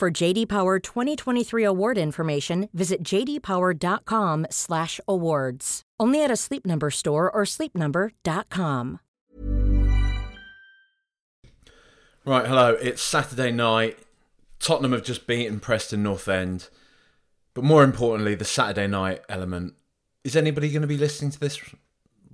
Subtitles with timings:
[0.00, 5.82] For JD Power 2023 award information, visit jdpower.com/awards.
[6.00, 9.00] Only at a Sleep Number store or sleepnumber.com.
[12.24, 12.78] Right, hello.
[12.80, 13.98] It's Saturday night.
[14.58, 16.70] Tottenham have just beaten Preston North End.
[17.52, 19.74] But more importantly, the Saturday night element.
[20.24, 21.60] Is anybody going to be listening to this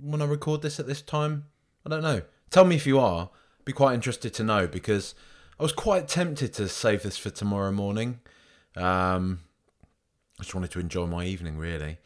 [0.01, 1.47] when I record this at this time?
[1.85, 2.21] I don't know.
[2.49, 3.29] Tell me if you are.
[3.59, 5.15] I'd Be quite interested to know because
[5.59, 8.19] I was quite tempted to save this for tomorrow morning.
[8.75, 9.39] Um,
[10.39, 11.97] I just wanted to enjoy my evening, really.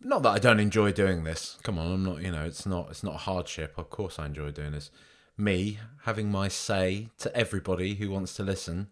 [0.00, 1.56] Not that I don't enjoy doing this.
[1.62, 2.20] Come on, I'm not.
[2.20, 2.88] You know, it's not.
[2.90, 3.72] It's not a hardship.
[3.78, 4.90] Of course, I enjoy doing this.
[5.38, 8.88] Me having my say to everybody who wants to listen.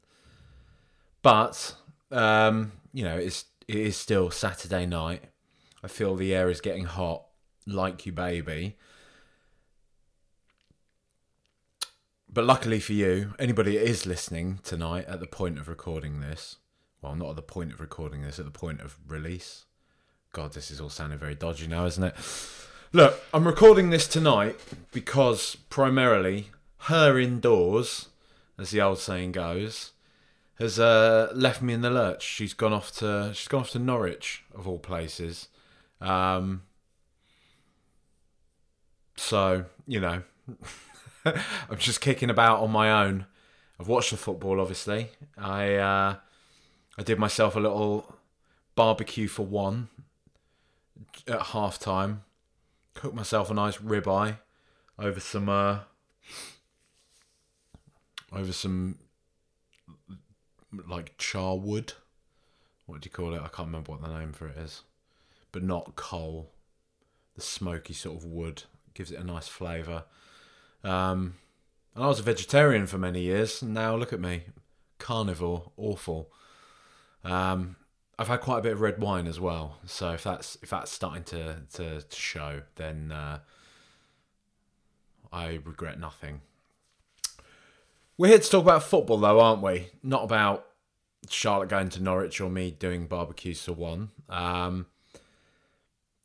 [1.21, 1.75] But
[2.11, 5.25] um, you know, it's it is still Saturday night.
[5.85, 7.27] I feel the air is getting hot,
[7.67, 8.79] like you, baby.
[12.33, 16.57] But luckily for you, anybody that is listening tonight at the point of recording this,
[17.03, 19.67] well, not at the point of recording this, at the point of release.
[20.33, 22.15] God, this is all sounding very dodgy now, isn't it?
[22.95, 24.59] Look, I'm recording this tonight
[24.93, 26.49] because primarily
[26.85, 28.09] her indoors,
[28.59, 29.93] as the old saying goes,
[30.59, 32.23] has uh, left me in the lurch.
[32.23, 35.49] She's gone off to she's gone off to Norwich of all places.
[36.01, 36.63] Um,
[39.17, 40.23] so you know,
[41.71, 43.27] I'm just kicking about on my own.
[43.79, 45.09] I've watched the football, obviously.
[45.37, 46.17] I uh,
[46.99, 48.17] I did myself a little
[48.75, 49.89] barbecue for one
[51.27, 52.23] at half time.
[52.95, 54.39] Cooked myself a nice ribeye
[54.99, 55.81] over some uh,
[58.33, 58.99] over some
[60.89, 61.95] like charwood.
[62.87, 63.39] What do you call it?
[63.39, 64.83] I can't remember what the name for it is,
[65.53, 66.51] but not coal.
[67.35, 70.05] The smoky sort of wood gives it a nice flavour.
[70.85, 71.35] Um,
[71.95, 74.45] and I was a vegetarian for many years, and now look at me,
[74.99, 76.31] carnivore, awful.
[77.25, 77.77] Um,
[78.19, 80.91] I've had quite a bit of red wine as well, so if that's if that's
[80.91, 83.39] starting to to, to show, then uh,
[85.33, 86.41] I regret nothing.
[88.19, 89.89] We're here to talk about football, though, aren't we?
[90.03, 90.67] Not about
[91.29, 94.11] Charlotte going to Norwich or me doing barbecues for one.
[94.29, 94.87] Um,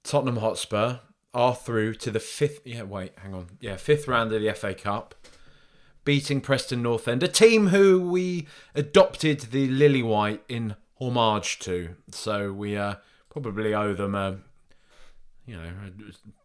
[0.04, 1.00] Tottenham Hotspur
[1.38, 2.66] are through to the fifth.
[2.66, 3.48] Yeah, wait, hang on.
[3.62, 5.14] Yeah, fifth round of the FA Cup,
[6.04, 11.96] beating Preston North End, a team who we adopted the lily white in homage to.
[12.12, 12.96] So we uh,
[13.30, 14.40] probably owe them a,
[15.46, 15.70] you know,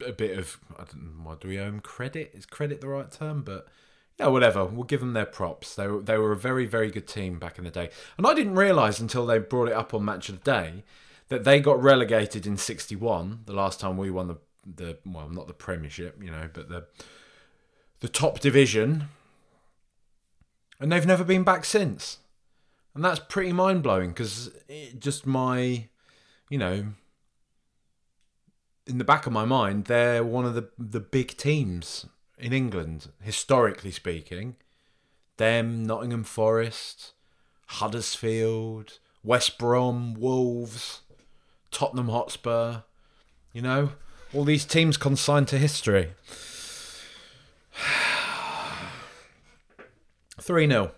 [0.04, 0.58] a, a bit of.
[0.74, 2.32] I don't know, what do we owe them credit?
[2.34, 3.42] Is credit the right term?
[3.42, 3.66] But
[4.18, 4.66] yeah, whatever.
[4.66, 5.74] We'll give them their props.
[5.74, 7.88] They were, they were a very, very good team back in the day.
[8.18, 10.84] And I didn't realise until they brought it up on Match of the Day
[11.28, 15.46] that they got relegated in 61, the last time we won the, the well, not
[15.46, 16.86] the Premiership, you know, but the,
[18.00, 19.08] the top division.
[20.80, 22.18] And they've never been back since.
[22.94, 24.50] And that's pretty mind blowing because
[24.98, 25.88] just my,
[26.50, 26.86] you know,
[28.86, 32.06] in the back of my mind, they're one of the, the big teams
[32.38, 34.56] in England, historically speaking.
[35.36, 37.12] Them, Nottingham Forest,
[37.66, 41.00] Huddersfield, West Brom, Wolves,
[41.70, 42.82] Tottenham Hotspur.
[43.52, 43.92] You know,
[44.34, 46.12] all these teams consigned to history.
[50.40, 50.92] 3 0.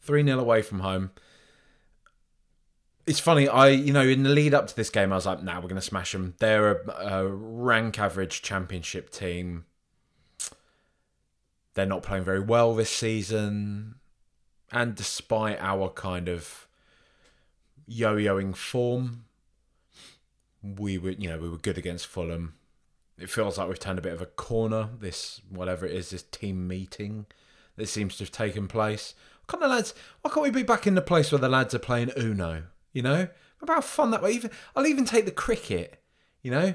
[0.00, 1.10] 3 0 away from home.
[3.06, 5.42] It's funny, I you know in the lead up to this game, I was like,
[5.42, 9.64] "Nah, we're going to smash them." They're a, a rank average championship team
[11.76, 13.96] they're not playing very well this season.
[14.72, 16.66] And despite our kind of
[17.86, 19.26] yo-yoing form,
[20.62, 22.54] we were, you know, we were good against Fulham.
[23.18, 24.90] It feels like we've turned a bit of a corner.
[24.98, 27.26] This whatever it is, this team meeting
[27.76, 29.14] that seems to have taken place.
[29.46, 29.94] Kind of lads?
[30.20, 32.64] Why can't we be back in the place where the lads are playing Uno?
[32.92, 33.28] You know,
[33.62, 34.32] about fun that way.
[34.32, 36.02] Even I'll even take the cricket.
[36.42, 36.74] You know,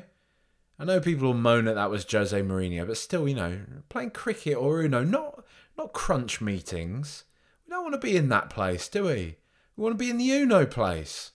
[0.80, 3.60] I know people will moan that that was Jose Mourinho, but still, you know,
[3.90, 5.46] playing cricket or Uno, not
[5.78, 7.24] not crunch meetings.
[7.66, 9.38] We don't want to be in that place, do we?
[9.76, 11.32] We want to be in the Uno place,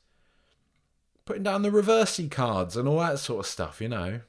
[1.25, 4.21] putting down the reversey cards and all that sort of stuff, you know.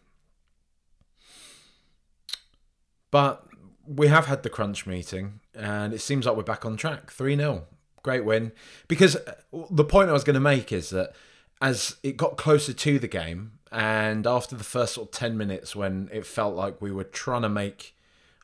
[3.12, 3.46] But
[3.86, 7.12] we have had the crunch meeting, and it seems like we're back on track.
[7.12, 7.66] 3 0.
[8.04, 8.52] great win.
[8.88, 9.36] Because uh,
[9.72, 11.14] the point I was going to make is that
[11.62, 15.76] as it got closer to the game, and after the first sort of 10 minutes
[15.76, 17.96] when it felt like we were trying to make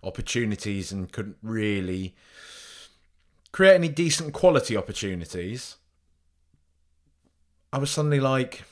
[0.04, 2.14] opportunities and couldn't really
[3.52, 5.78] create any decent quality opportunities,
[7.72, 8.64] I was suddenly like,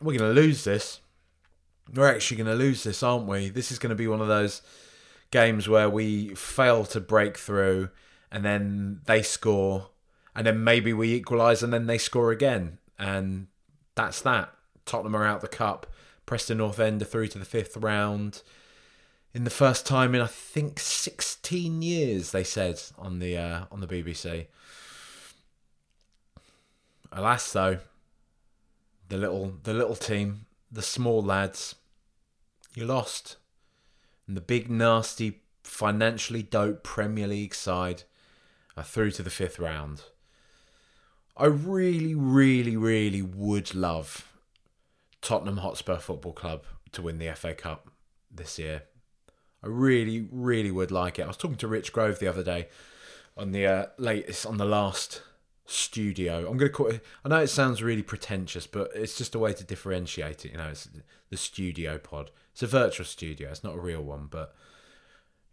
[0.00, 1.00] we're going to lose this.
[1.92, 3.48] We're actually going to lose this, aren't we?
[3.48, 4.62] This is going to be one of those
[5.30, 7.90] games where we fail to break through
[8.30, 9.90] and then they score
[10.34, 12.78] and then maybe we equalise and then they score again.
[12.98, 13.48] And
[13.94, 14.52] that's that.
[14.84, 15.86] Tottenham are out the cup.
[16.26, 18.42] Preston North End are through to the fifth round.
[19.34, 23.80] In the first time in I think 16 years, they said on the uh, on
[23.80, 24.46] the BBC.
[27.10, 27.78] Alas, though,
[29.08, 31.74] the little the little team, the small lads,
[32.74, 33.36] you lost,
[34.28, 38.04] and the big nasty financially dope Premier League side
[38.76, 40.02] are through to the fifth round.
[41.36, 44.30] I really, really, really would love
[45.22, 47.90] Tottenham Hotspur Football Club to win the FA Cup
[48.30, 48.82] this year.
[49.62, 51.22] I really, really would like it.
[51.22, 52.68] I was talking to Rich Grove the other day
[53.36, 55.22] on the uh, latest, on the last
[55.68, 56.38] studio.
[56.38, 57.04] I'm going to call it.
[57.24, 60.52] I know it sounds really pretentious, but it's just a way to differentiate it.
[60.52, 60.88] You know, it's
[61.30, 62.30] the studio pod.
[62.52, 63.50] It's a virtual studio.
[63.50, 64.54] It's not a real one, but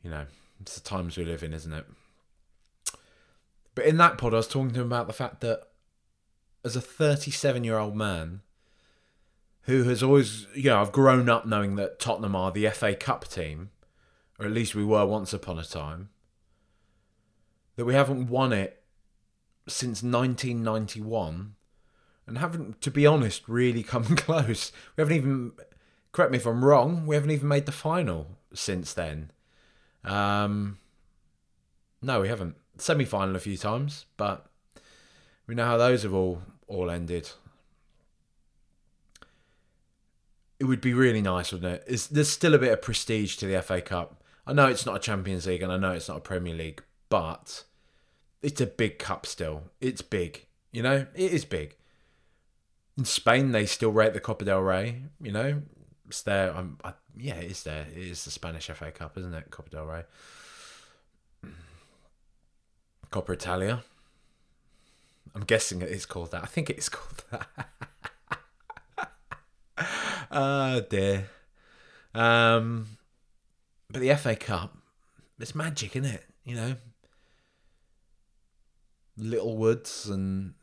[0.01, 0.25] you know,
[0.61, 1.85] it's the times we live in, isn't it?
[3.75, 5.63] But in that pod, I was talking to him about the fact that
[6.63, 8.41] as a 37 year old man
[9.63, 13.27] who has always, you know, I've grown up knowing that Tottenham are the FA Cup
[13.27, 13.71] team,
[14.39, 16.09] or at least we were once upon a time,
[17.75, 18.81] that we haven't won it
[19.67, 21.55] since 1991
[22.27, 24.71] and haven't, to be honest, really come close.
[24.95, 25.51] We haven't even,
[26.11, 29.31] correct me if I'm wrong, we haven't even made the final since then.
[30.03, 30.79] Um,
[32.01, 32.55] no, we haven't.
[32.77, 34.47] Semi final a few times, but
[35.47, 37.31] we know how those have all, all ended.
[40.59, 41.83] It would be really nice, wouldn't it?
[41.87, 44.23] It's, there's still a bit of prestige to the FA Cup.
[44.47, 46.83] I know it's not a Champions League and I know it's not a Premier League,
[47.09, 47.63] but
[48.41, 49.63] it's a big cup still.
[49.81, 50.45] It's big.
[50.71, 51.75] You know, it is big.
[52.97, 55.01] In Spain, they still rate the Copa del Rey.
[55.21, 55.61] You know,
[56.07, 56.55] it's there.
[56.55, 57.85] I'm, I, yeah, it is there.
[57.91, 59.51] It is the Spanish FA Cup, isn't it?
[59.51, 60.03] Copa del Rey.
[63.11, 63.83] Coppa Italia.
[65.33, 66.43] I'm guessing it is called that.
[66.43, 67.47] I think it is called that.
[70.31, 71.29] oh dear.
[72.13, 72.87] Um,
[73.89, 74.77] but the FA Cup,
[75.39, 76.25] it's magic, isn't it?
[76.43, 76.75] You know,
[79.17, 80.53] Littlewoods and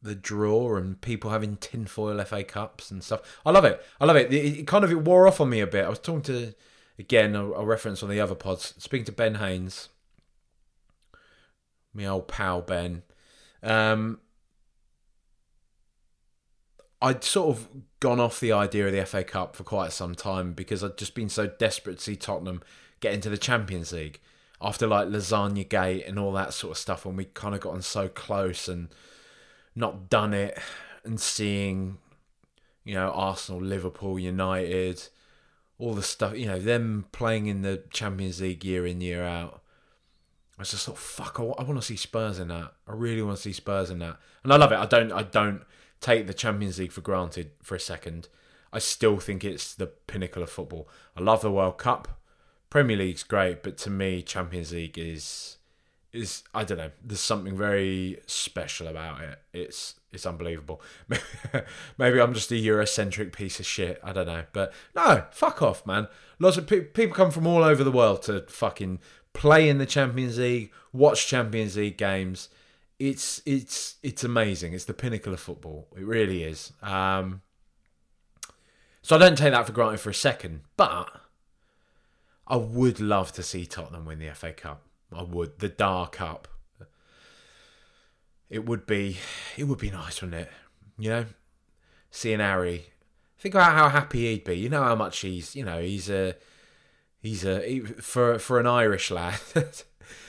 [0.00, 3.40] the draw and people having tinfoil FA Cups and stuff.
[3.44, 3.84] I love it.
[4.00, 4.32] I love it.
[4.32, 5.84] It, kind of it wore off on me a bit.
[5.84, 6.54] I was talking to,
[6.98, 9.88] again, a, a reference on the other pods, speaking to Ben Haynes,
[11.92, 13.02] my old pal Ben.
[13.62, 14.20] Um,
[17.02, 17.68] I'd sort of
[18.00, 21.14] gone off the idea of the FA Cup for quite some time because I'd just
[21.14, 22.62] been so desperate to see Tottenham
[23.00, 24.20] get into the Champions League
[24.60, 27.82] after like Lasagna Gate and all that sort of stuff when we kind of gotten
[27.82, 28.88] so close and
[29.74, 30.58] not done it
[31.04, 31.98] and seeing
[32.84, 35.08] you know Arsenal, Liverpool, United,
[35.78, 39.62] all the stuff you know them playing in the Champions League year in year out.
[40.58, 42.72] I just thought, fuck, I, I want to see Spurs in that.
[42.88, 44.78] I really want to see Spurs in that, and I love it.
[44.78, 45.62] I don't, I don't
[46.00, 48.28] take the Champions League for granted for a second.
[48.72, 50.88] I still think it's the pinnacle of football.
[51.16, 52.17] I love the World Cup.
[52.70, 55.58] Premier League's great, but to me, Champions League is
[56.12, 56.90] is I don't know.
[57.04, 59.38] There's something very special about it.
[59.52, 60.80] It's it's unbelievable.
[61.98, 64.00] Maybe I'm just a Eurocentric piece of shit.
[64.02, 66.08] I don't know, but no, fuck off, man.
[66.38, 69.00] Lots of pe- people come from all over the world to fucking
[69.32, 72.48] play in the Champions League, watch Champions League games.
[72.98, 74.72] It's it's it's amazing.
[74.72, 75.88] It's the pinnacle of football.
[75.96, 76.72] It really is.
[76.82, 77.42] Um,
[79.02, 81.08] so I don't take that for granted for a second, but
[82.48, 84.82] I would love to see Tottenham win the FA Cup.
[85.14, 85.58] I would.
[85.58, 86.48] The Dar Cup.
[88.48, 89.18] It would be
[89.58, 90.50] it would be nice, wouldn't it?
[90.98, 91.26] You know?
[92.10, 92.86] Seeing Harry.
[93.38, 94.54] Think about how happy he'd be.
[94.54, 96.34] You know how much he's you know, he's a
[97.20, 99.38] he's a he, for for an Irish lad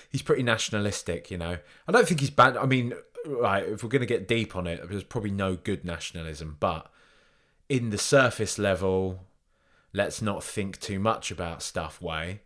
[0.10, 1.58] he's pretty nationalistic, you know.
[1.88, 2.94] I don't think he's bad I mean,
[3.26, 6.92] right, if we're gonna get deep on it, there's probably no good nationalism, but
[7.70, 9.26] in the surface level
[9.94, 12.42] let's not think too much about stuff way.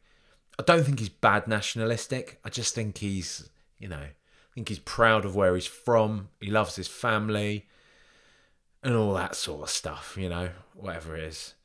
[0.60, 2.40] I don't think he's bad nationalistic.
[2.44, 6.30] I just think he's, you know, I think he's proud of where he's from.
[6.40, 7.68] He loves his family
[8.84, 11.56] and all that sort of stuff, you know, whatever it is.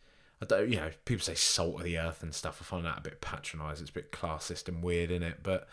[0.41, 2.59] I don't, you know, people say salt of the earth and stuff.
[2.61, 3.81] I find that a bit patronised.
[3.81, 5.43] It's a bit classist and weird, in it?
[5.43, 5.69] But,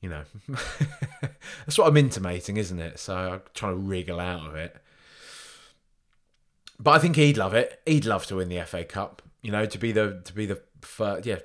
[0.00, 0.22] you know,
[1.66, 3.00] that's what I'm intimating, isn't it?
[3.00, 4.76] So I'm trying to wriggle out of it.
[6.78, 7.80] But I think he'd love it.
[7.86, 9.22] He'd love to win the FA Cup.
[9.42, 11.38] You know, to be the to be the first, yeah,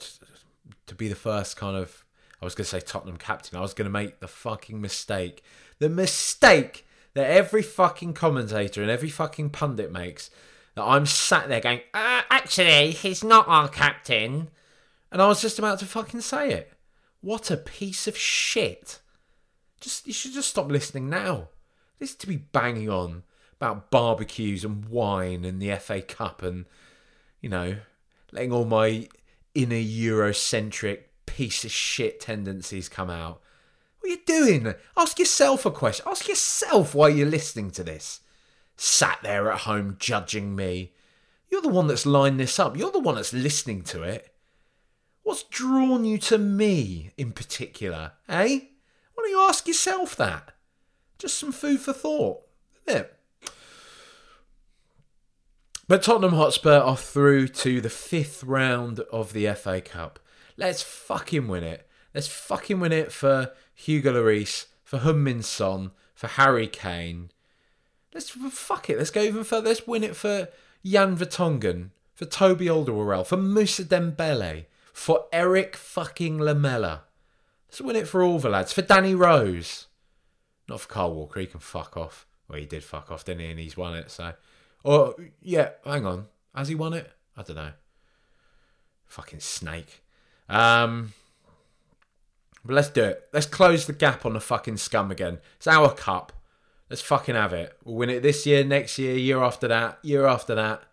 [0.88, 2.05] to be the first kind of.
[2.41, 3.57] I was going to say Tottenham captain.
[3.57, 5.43] I was going to make the fucking mistake,
[5.79, 10.29] the mistake that every fucking commentator and every fucking pundit makes.
[10.75, 14.50] That I'm sat there going, uh, actually, he's not our captain,
[15.12, 16.71] and I was just about to fucking say it.
[17.21, 19.00] What a piece of shit!
[19.81, 21.50] Just you should just stop listening now.
[22.00, 23.24] This to be banging on
[23.59, 26.65] about barbecues and wine and the FA Cup and
[27.41, 27.77] you know
[28.31, 29.07] letting all my
[29.53, 33.41] inner Eurocentric piece of shit tendencies come out.
[33.99, 34.73] What are you doing?
[34.95, 36.05] Ask yourself a question.
[36.07, 38.21] Ask yourself why you're listening to this.
[38.77, 40.93] Sat there at home judging me.
[41.49, 42.77] You're the one that's lined this up.
[42.77, 44.33] You're the one that's listening to it.
[45.23, 48.59] What's drawn you to me in particular, eh?
[49.13, 50.53] Why don't you ask yourself that?
[51.17, 52.41] Just some food for thought,
[52.87, 53.18] isn't it?
[55.89, 60.19] But Tottenham Hotspur are through to the fifth round of the FA Cup.
[60.55, 61.89] Let's fucking win it.
[62.13, 67.31] Let's fucking win it for Hugo Lloris, for Heung-min Son, for Harry Kane.
[68.13, 69.00] Let's fuck it.
[69.00, 69.69] Let's go even further.
[69.69, 70.50] Let's win it for
[70.86, 77.01] Jan Vertonghen, for Toby Alderweireld, for Moussa Dembele, for Eric fucking Lamela.
[77.67, 78.72] Let's win it for all the lads.
[78.72, 79.88] For Danny Rose.
[80.67, 81.39] Not for Kyle Walker.
[81.39, 82.27] He can fuck off.
[82.48, 83.50] Well, he did fuck off, didn't he?
[83.50, 84.34] And he's won it, so.
[84.83, 86.27] Or, yeah, hang on.
[86.55, 87.12] Has he won it?
[87.36, 87.71] I don't know.
[89.05, 90.03] Fucking snake.
[90.48, 91.13] Um,
[92.65, 93.27] but let's do it.
[93.33, 95.39] Let's close the gap on the fucking scum again.
[95.57, 96.33] It's our cup.
[96.89, 97.77] Let's fucking have it.
[97.83, 100.83] We'll win it this year, next year, year after that, year after that.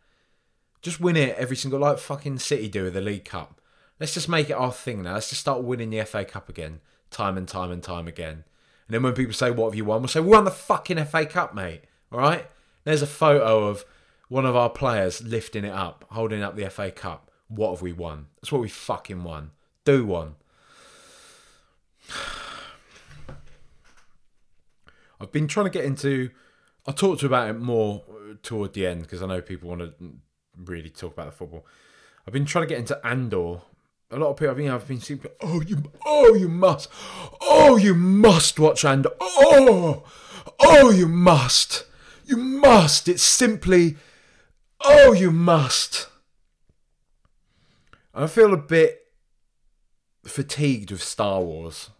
[0.82, 3.60] Just win it every single, like fucking City do with the League Cup.
[3.98, 5.14] Let's just make it our thing now.
[5.14, 8.44] Let's just start winning the FA Cup again, time and time and time again.
[8.86, 10.02] And then when people say, What have you won?
[10.02, 11.82] We'll say, We won the fucking FA Cup, mate.
[12.12, 12.46] All right?
[12.86, 13.84] There's a photo of
[14.28, 17.32] one of our players lifting it up, holding up the FA Cup.
[17.48, 18.28] What have we won?
[18.36, 19.50] That's what we fucking won.
[19.84, 20.36] Do one.
[25.20, 26.30] I've been trying to get into.
[26.86, 29.68] I'll talk to you about it more uh, toward the end because I know people
[29.68, 29.92] want to
[30.56, 31.66] really talk about the football.
[32.24, 33.62] I've been trying to get into Andor.
[34.12, 36.88] A lot of people, I mean, I've been seeing, oh, you, oh, you must,
[37.40, 39.10] oh, you must watch Andor.
[39.20, 40.04] Oh,
[40.60, 41.86] oh, you must,
[42.26, 43.08] you must.
[43.08, 43.96] It's simply,
[44.80, 46.08] oh, you must.
[48.14, 49.00] I feel a bit
[50.26, 51.90] fatigued with Star Wars,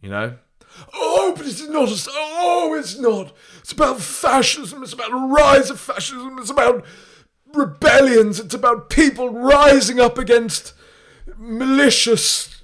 [0.00, 0.36] you know?
[0.94, 1.88] Oh, but it's not.
[1.88, 3.32] A, oh, it's not.
[3.60, 4.82] It's about fascism.
[4.82, 6.38] It's about the rise of fascism.
[6.38, 6.84] It's about
[7.54, 8.38] rebellions.
[8.38, 10.74] It's about people rising up against
[11.36, 12.62] malicious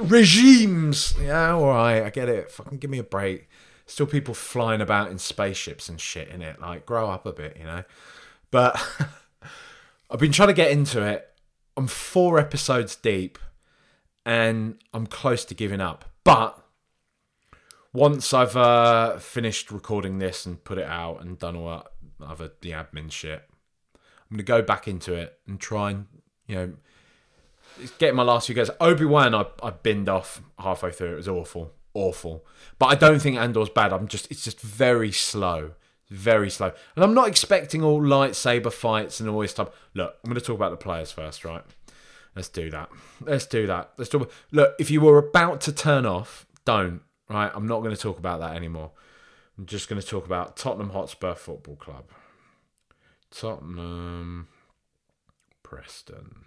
[0.00, 1.14] regimes.
[1.20, 2.50] Yeah, all right, I get it.
[2.50, 3.48] Fucking give me a break.
[3.90, 6.60] Still people flying about in spaceships and shit in it.
[6.60, 7.82] Like, grow up a bit, you know?
[8.52, 8.80] But
[10.10, 11.28] I've been trying to get into it.
[11.76, 13.36] I'm four episodes deep
[14.24, 16.04] and I'm close to giving up.
[16.22, 16.56] But
[17.92, 21.86] once I've uh, finished recording this and put it out and done all that
[22.24, 23.42] other the admin shit,
[23.94, 26.06] I'm gonna go back into it and try and
[26.46, 26.72] you know
[27.98, 28.70] get my last few guys.
[28.80, 31.14] Obi Wan, I I binned off halfway through.
[31.14, 32.44] It was awful, awful.
[32.78, 33.92] But I don't think Andor's bad.
[33.92, 35.72] I'm just it's just very slow,
[36.08, 36.72] very slow.
[36.94, 39.70] And I'm not expecting all lightsaber fights and all this stuff.
[39.94, 41.62] Look, I'm gonna talk about the players first, right?
[42.36, 42.90] Let's do that.
[43.20, 43.92] Let's do that.
[43.96, 44.30] Let's talk.
[44.52, 47.02] Look, if you were about to turn off, don't.
[47.28, 48.90] Right, I'm not going to talk about that anymore.
[49.56, 52.06] I'm just going to talk about Tottenham Hotspur Football Club.
[53.30, 54.48] Tottenham,
[55.62, 56.46] Preston.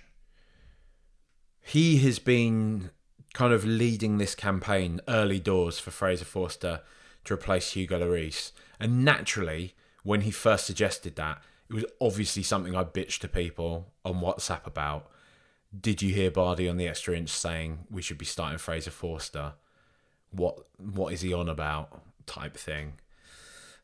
[1.61, 2.91] he has been
[3.33, 6.81] kind of leading this campaign early doors for Fraser Forster
[7.25, 8.51] to replace Hugo Lloris.
[8.79, 13.91] And naturally, when he first suggested that, it was obviously something I bitched to people
[14.03, 15.09] on WhatsApp about.
[15.79, 19.53] Did you hear Bardi on the extra inch saying we should be starting Fraser Forster?
[20.31, 22.01] What what is he on about?
[22.25, 22.93] Type thing.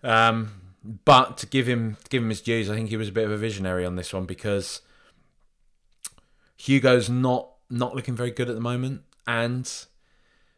[0.04, 0.62] Um,
[1.06, 3.26] but to give him to give him his dues, I think he was a bit
[3.26, 4.82] of a visionary on this one because
[6.58, 9.70] Hugo's not not looking very good at the moment, and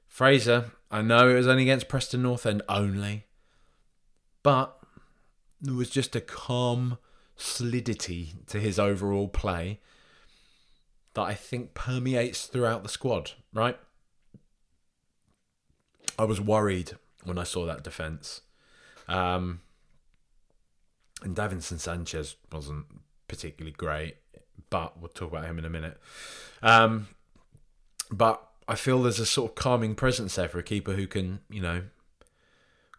[0.07, 0.71] Fraser.
[0.91, 3.25] I know it was only against Preston North End only,
[4.41, 4.79] but
[5.61, 6.97] there was just a calm
[7.35, 9.79] solidity to his overall play
[11.13, 13.77] that I think permeates throughout the squad, right?
[16.17, 18.41] I was worried when I saw that defence.
[19.07, 19.61] Um,
[21.21, 22.85] and Davinson Sanchez wasn't
[23.27, 24.17] particularly great,
[24.69, 25.97] but we'll talk about him in a minute.
[26.61, 27.07] Um,
[28.11, 31.39] but I feel there's a sort of calming presence there for a keeper who can,
[31.49, 31.83] you know,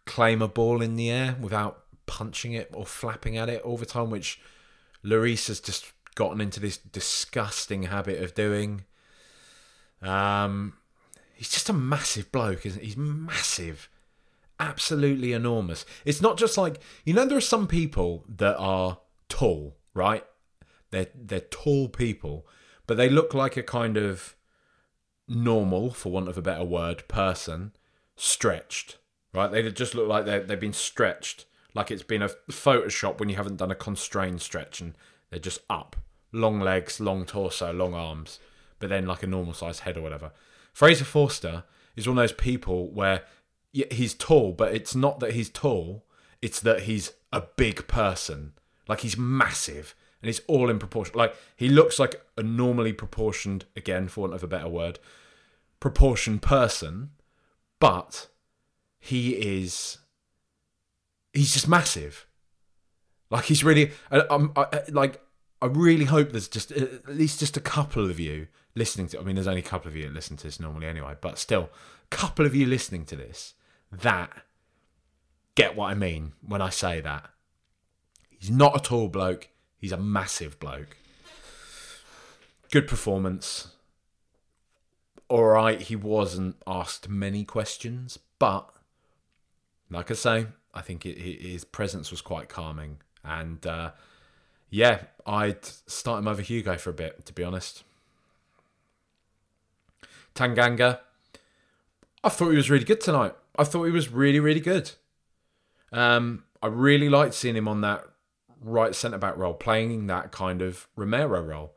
[0.05, 3.85] claim a ball in the air without punching it or flapping at it all the
[3.85, 4.39] time, which
[5.03, 8.83] Lloris has just gotten into this disgusting habit of doing.
[10.01, 10.73] Um,
[11.35, 12.87] he's just a massive bloke, isn't he?
[12.87, 13.89] He's massive
[14.61, 15.85] absolutely enormous.
[16.05, 20.23] It's not just like you know there are some people that are tall, right?
[20.91, 22.45] They're they're tall people,
[22.87, 24.35] but they look like a kind of
[25.27, 27.73] normal, for want of a better word, person,
[28.15, 28.97] stretched.
[29.33, 29.49] Right?
[29.51, 33.37] They just look like they they've been stretched, like it's been a Photoshop when you
[33.37, 34.93] haven't done a constrained stretch, and
[35.29, 35.95] they're just up,
[36.31, 38.39] long legs, long torso, long arms,
[38.79, 40.31] but then like a normal sized head or whatever.
[40.73, 41.63] Fraser Forster
[41.95, 43.23] is one of those people where
[43.71, 46.05] he's tall, but it's not that he's tall.
[46.41, 48.53] It's that he's a big person.
[48.87, 51.15] Like he's massive, and it's all in proportion.
[51.17, 54.99] Like he looks like a normally proportioned, again, for want of a better word,
[55.79, 57.11] proportioned person,
[57.79, 58.27] but
[58.99, 59.97] he is.
[61.33, 62.27] He's just massive.
[63.29, 65.21] Like he's really, I'm, I, like
[65.61, 69.19] I really hope there's just uh, at least just a couple of you listening to.
[69.19, 71.39] I mean, there's only a couple of you that listen to this normally anyway, but
[71.39, 71.69] still,
[72.11, 73.53] a couple of you listening to this
[73.91, 74.43] that
[75.55, 77.29] get what I mean when I say that.
[78.29, 79.49] He's not a tall bloke,
[79.81, 80.95] he's a massive bloke.
[82.71, 83.69] Good performance.
[85.27, 88.69] All right, he wasn't asked many questions, but
[89.89, 92.97] like I say, I think it, his presence was quite calming.
[93.23, 93.91] And uh,
[94.69, 97.83] yeah, I'd start him over Hugo for a bit, to be honest.
[100.33, 100.99] Tanganga,
[102.23, 103.33] I thought he was really good tonight.
[103.57, 104.91] I thought he was really, really good.
[105.91, 108.05] Um, I really liked seeing him on that
[108.61, 111.75] right centre back role, playing that kind of Romero role.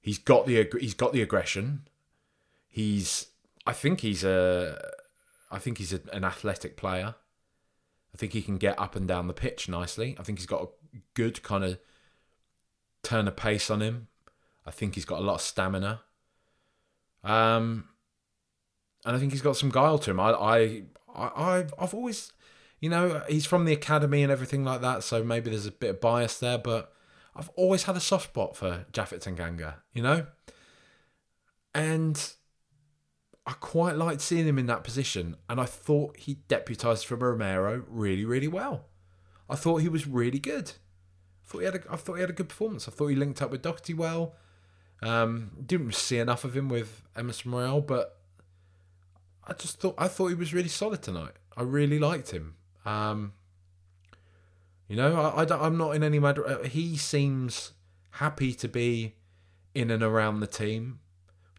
[0.00, 1.88] He's got the he's got the aggression.
[2.68, 3.28] He's
[3.66, 4.92] I think he's a
[5.50, 7.14] I think he's a, an athletic player.
[8.14, 10.16] I think he can get up and down the pitch nicely.
[10.18, 11.78] I think he's got a good kind of
[13.02, 14.08] turn of pace on him.
[14.64, 16.00] I think he's got a lot of stamina.
[17.24, 17.88] Um,
[19.04, 20.20] and I think he's got some guile to him.
[20.20, 20.82] I, I,
[21.14, 22.32] I, I've always,
[22.84, 25.88] you know, he's from the academy and everything like that, so maybe there's a bit
[25.88, 26.92] of bias there, but
[27.34, 30.26] I've always had a soft spot for Japhet Tanganga, you know,
[31.74, 32.34] and
[33.46, 37.84] I quite liked seeing him in that position, and I thought he deputised for Romero
[37.88, 38.84] really, really well.
[39.48, 40.72] I thought he was really good.
[41.42, 42.86] I thought he had a, I thought he had a good performance.
[42.86, 44.34] I thought he linked up with Doherty well.
[45.02, 48.20] Um, didn't see enough of him with Emerson Royal, but
[49.42, 51.32] I just thought I thought he was really solid tonight.
[51.56, 52.56] I really liked him.
[52.84, 53.32] Um,
[54.88, 56.46] you know, I, I am not in any matter.
[56.46, 57.72] Uh, he seems
[58.10, 59.14] happy to be
[59.74, 61.00] in and around the team.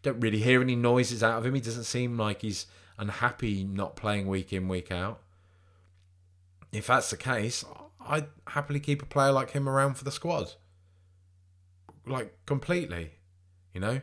[0.02, 1.54] Don't really hear any noises out of him.
[1.54, 2.66] He doesn't seem like he's
[2.98, 5.20] unhappy not playing week in week out.
[6.72, 7.64] If that's the case,
[8.00, 10.52] I'd happily keep a player like him around for the squad.
[12.06, 13.12] Like completely,
[13.74, 14.00] you know.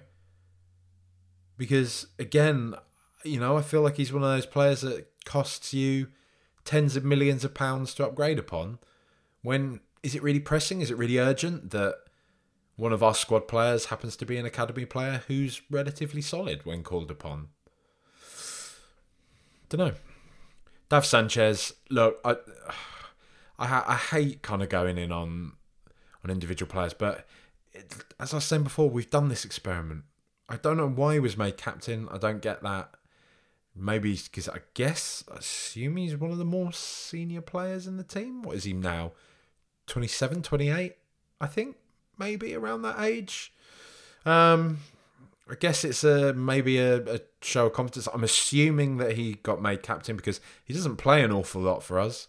[1.57, 2.75] Because again,
[3.23, 6.07] you know, I feel like he's one of those players that costs you
[6.65, 8.79] tens of millions of pounds to upgrade upon.
[9.41, 10.81] When is it really pressing?
[10.81, 11.95] Is it really urgent that
[12.75, 16.83] one of our squad players happens to be an academy player who's relatively solid when
[16.83, 17.49] called upon?
[19.69, 19.93] Don't know.
[20.89, 22.35] Dav Sanchez, look, I,
[23.57, 25.53] I, I hate kind of going in on
[26.23, 27.27] on individual players, but
[27.73, 30.03] it, as I was saying before, we've done this experiment.
[30.47, 32.07] I don't know why he was made captain.
[32.11, 32.91] I don't get that
[33.75, 38.03] Maybe because I guess, I assume he's one of the more senior players in the
[38.03, 38.43] team.
[38.43, 39.13] What is he now?
[39.87, 40.95] 27, 28,
[41.41, 41.77] I think,
[42.17, 43.51] maybe around that age.
[44.25, 44.79] Um,
[45.49, 48.07] I guess it's a maybe a, a show of confidence.
[48.13, 51.99] I'm assuming that he got made captain because he doesn't play an awful lot for
[51.99, 52.27] us.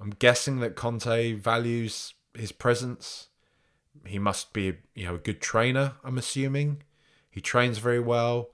[0.00, 3.28] I'm guessing that Conte values his presence.
[4.04, 5.92] He must be, you know, a good trainer.
[6.02, 6.82] I'm assuming
[7.30, 8.48] he trains very well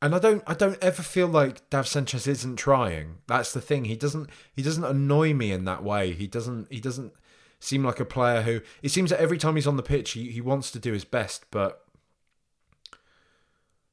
[0.00, 3.18] and I don't I don't ever feel like Dav Sanchez isn't trying.
[3.26, 3.86] That's the thing.
[3.86, 6.12] He doesn't he doesn't annoy me in that way.
[6.12, 7.12] He doesn't he doesn't
[7.60, 10.30] seem like a player who it seems that every time he's on the pitch he,
[10.30, 11.84] he wants to do his best, but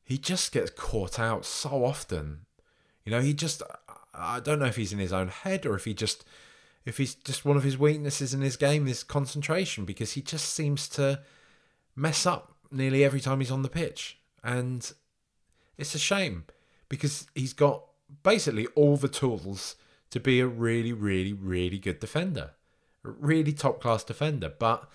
[0.04, 2.42] he just gets caught out so often.
[3.04, 3.64] You know, he just
[4.14, 6.24] I don't know if he's in his own head or if he just
[6.86, 10.54] if he's just one of his weaknesses in his game is concentration because he just
[10.54, 11.22] seems to
[11.96, 14.20] mess up nearly every time he's on the pitch.
[14.44, 14.92] And
[15.78, 16.46] it's a shame
[16.90, 17.84] because he's got
[18.24, 19.76] basically all the tools
[20.12, 22.52] to be a really, really, really good defender,
[23.04, 24.54] a really top class defender.
[24.58, 24.88] But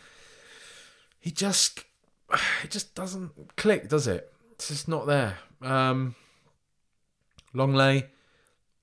[1.18, 1.84] he just,
[2.64, 4.32] it just doesn't click, does it?
[4.52, 5.38] It's just not there.
[5.62, 6.14] Um,
[7.54, 8.08] Lenglet,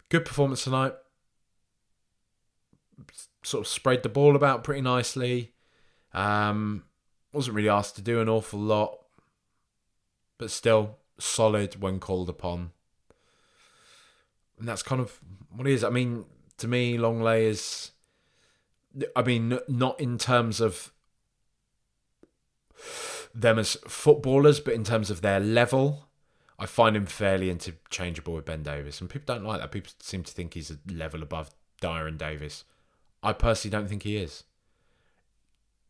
[0.10, 0.94] good performance tonight.
[3.44, 5.54] Sort of sprayed the ball about pretty nicely.
[6.14, 6.84] Um,
[7.32, 8.98] wasn't really asked to do an awful lot,
[10.38, 12.72] but still solid when called upon.
[14.60, 15.20] And that's kind of
[15.56, 15.84] what it is.
[15.84, 16.26] I mean,
[16.58, 17.92] to me, Lenglet is.
[19.16, 20.92] I mean, not in terms of
[23.34, 26.08] them as footballers, but in terms of their level,
[26.58, 29.00] I find him fairly interchangeable with Ben Davies.
[29.00, 29.72] And people don't like that.
[29.72, 32.64] People seem to think he's a level above Dier and Davies.
[33.22, 34.44] I personally don't think he is.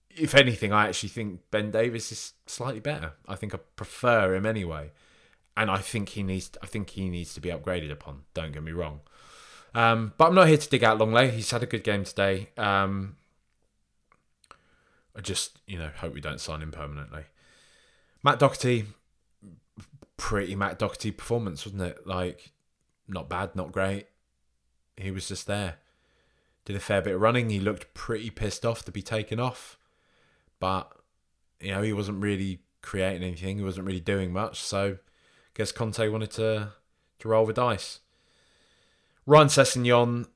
[0.09, 3.13] If anything, I actually think Ben Davies is slightly better.
[3.27, 4.91] I think I prefer him anyway
[5.57, 6.51] and I think he needs.
[6.61, 8.21] I think he needs to be upgraded upon.
[8.33, 9.01] Don't get me wrong.
[9.73, 11.31] Um, but I'm not here to dig out Lenglet.
[11.31, 12.49] He's had a good game today.
[12.57, 13.17] Um,
[15.15, 17.23] I just, you know, hope we don't sign him permanently.
[18.23, 18.85] Matt Doherty,
[20.15, 22.05] pretty Matt Doherty performance, wasn't it?
[22.05, 22.51] Like,
[23.07, 24.07] not bad, not great.
[24.95, 25.75] He was just there.
[26.65, 27.49] Did a fair bit of running.
[27.49, 29.77] He looked pretty pissed off to be taken off.
[30.59, 30.91] But,
[31.59, 33.57] you know, he wasn't really creating anything.
[33.57, 34.59] He wasn't really doing much.
[34.59, 34.97] So,
[35.57, 36.73] guess Conte wanted to
[37.19, 37.99] to roll the dice.
[39.25, 40.27] Ryan Sessegnon,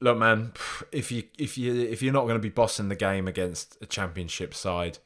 [0.00, 0.52] look, man,
[0.90, 3.86] if you if you if you're not going to be bossing the game against a
[3.86, 4.98] championship side,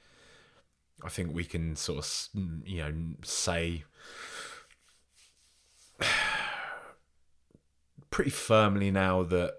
[1.03, 2.29] I think we can sort of
[2.65, 3.83] you know say
[8.11, 9.55] pretty firmly now that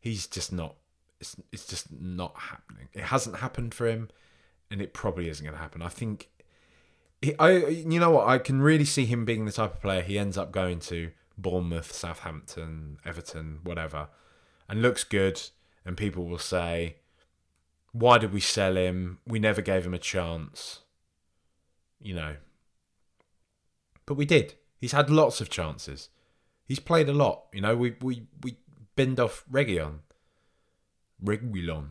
[0.00, 0.74] he's just not.
[1.20, 2.88] It's it's just not happening.
[2.92, 4.10] It hasn't happened for him,
[4.72, 5.82] and it probably isn't going to happen.
[5.82, 6.28] I think
[7.38, 10.18] I you know what I can really see him being the type of player he
[10.18, 14.08] ends up going to Bournemouth, Southampton, Everton, whatever,
[14.68, 15.40] and looks good,
[15.84, 16.96] and people will say,
[17.92, 19.18] "Why did we sell him?
[19.26, 20.80] We never gave him a chance."
[22.00, 22.36] You know,
[24.04, 24.54] but we did.
[24.80, 26.08] He's had lots of chances.
[26.64, 27.44] He's played a lot.
[27.52, 28.56] You know, we we we
[28.96, 30.00] binned off Reguilon,
[31.24, 31.90] Reguilon,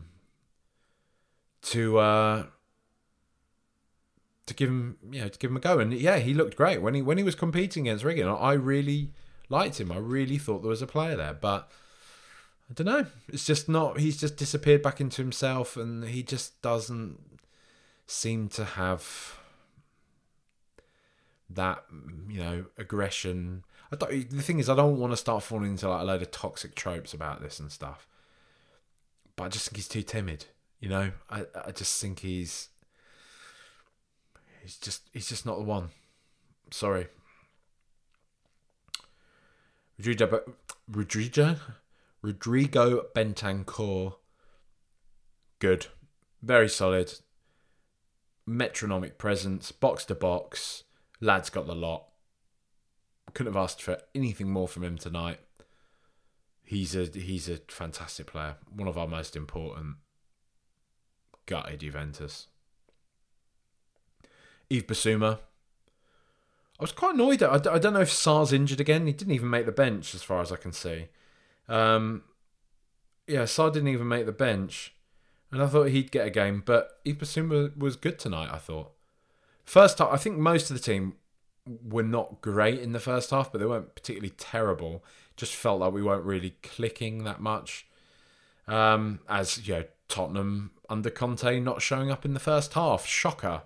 [1.62, 1.98] to.
[1.98, 2.46] uh
[4.52, 5.78] to give him, you know, to give him a go.
[5.78, 8.28] And yeah, he looked great when he when he was competing against Regan.
[8.28, 9.10] I really
[9.48, 9.90] liked him.
[9.90, 11.70] I really thought there was a player there, but
[12.70, 13.06] I don't know.
[13.28, 13.98] It's just not.
[13.98, 17.18] He's just disappeared back into himself, and he just doesn't
[18.06, 19.38] seem to have
[21.50, 21.84] that,
[22.28, 23.64] you know, aggression.
[23.90, 26.22] I don't, the thing is, I don't want to start falling into like a load
[26.22, 28.06] of toxic tropes about this and stuff.
[29.36, 30.46] But I just think he's too timid.
[30.80, 32.68] You know, I I just think he's
[34.62, 35.90] he's just he's just not the one.
[36.70, 37.08] Sorry.
[39.98, 40.42] Rodrigo
[40.90, 41.56] Rodrigo
[42.22, 44.14] Rodrigo Bentancur.
[45.58, 45.86] Good.
[46.42, 47.12] Very solid.
[48.46, 50.84] Metronomic presence, box to box.
[51.20, 52.06] Lad's got the lot.
[53.34, 55.38] Couldn't have asked for anything more from him tonight.
[56.64, 58.56] He's a he's a fantastic player.
[58.74, 59.96] One of our most important.
[61.46, 62.48] Gutted Juventus.
[64.72, 65.38] Yves Bissouma.
[66.80, 67.42] I was quite annoyed.
[67.42, 69.06] I, I don't know if Sarr's injured again.
[69.06, 71.08] He didn't even make the bench, as far as I can see.
[71.68, 72.22] Um,
[73.26, 74.94] yeah, Sarr didn't even make the bench,
[75.50, 76.62] and I thought he'd get a game.
[76.64, 78.48] But Yves Bissouma was good tonight.
[78.50, 78.92] I thought.
[79.64, 81.14] First half, I think most of the team
[81.66, 85.04] were not great in the first half, but they weren't particularly terrible.
[85.36, 87.86] Just felt like we weren't really clicking that much.
[88.66, 93.62] Um, as you know, Tottenham under Conte not showing up in the first half, shocker.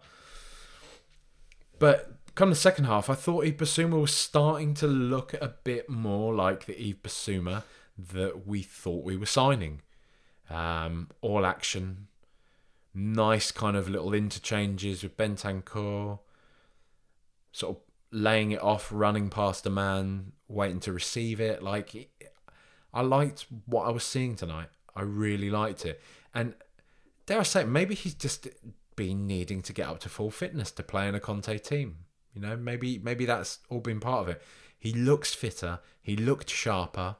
[1.79, 5.89] But come the second half, I thought Yves Bissouma was starting to look a bit
[5.89, 7.65] more like the Yves Bissouma
[7.99, 9.83] that we thought we were signing.
[10.49, 12.07] Um, all action,
[12.95, 16.21] nice kind of little interchanges with Bentancur,
[17.53, 21.63] sort of laying it off, running past a man, waiting to receive it.
[21.63, 22.11] Like,
[22.95, 24.69] I liked what I was seeing tonight.
[24.95, 26.01] I really liked it.
[26.35, 26.55] And
[27.27, 28.49] dare I say, maybe he's just
[28.97, 31.99] been needing to get up to full fitness to play in a Conte team.
[32.35, 34.43] You know, maybe maybe that's all been part of it.
[34.79, 35.81] He looks fitter.
[36.03, 37.17] He looked sharper.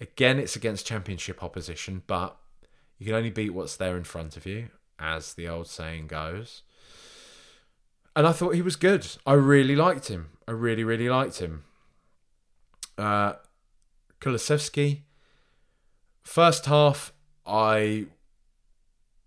[0.00, 2.36] Again, it's against championship opposition, but
[2.98, 4.68] you can only beat what's there in front of you,
[4.98, 6.62] as the old saying goes.
[8.14, 9.06] And I thought he was good.
[9.26, 10.30] I really liked him.
[10.46, 11.64] I really, really liked him.
[12.96, 13.34] Uh,
[14.20, 15.02] Kulusevski,
[16.22, 17.12] first half,
[17.46, 18.06] I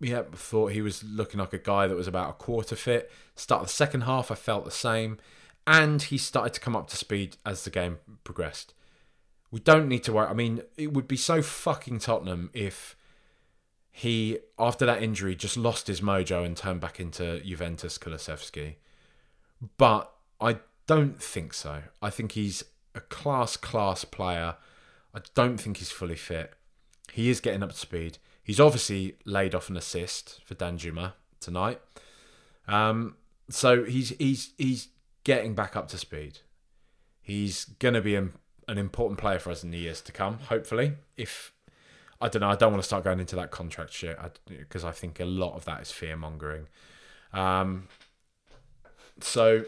[0.02, 3.10] yeah, thought he was looking like a guy that was about a quarter fit.
[3.36, 5.18] Start the second half, I felt the same.
[5.66, 8.74] And he started to come up to speed as the game progressed.
[9.50, 10.26] We don't need to worry.
[10.26, 12.96] I mean, it would be so fucking Tottenham if
[13.92, 18.76] he, after that injury, just lost his mojo and turned back into Juventus Kulusevski.
[19.76, 20.10] But
[20.40, 21.82] I don't think so.
[22.00, 24.56] I think he's a class, class player.
[25.14, 26.54] I don't think he's fully fit.
[27.12, 28.18] He is getting up to speed.
[28.42, 31.80] He's obviously laid off an assist for Danjuma tonight.
[32.66, 33.16] Um,
[33.48, 34.88] so he's he's he's
[35.24, 36.40] getting back up to speed.
[37.20, 38.32] He's going to be an
[38.68, 40.38] important player for us in the years to come.
[40.48, 41.52] Hopefully, if
[42.20, 44.88] I don't know, I don't want to start going into that contract shit because I,
[44.88, 46.66] I, think a lot of that is fear mongering.
[47.32, 47.88] Um,
[49.20, 49.64] so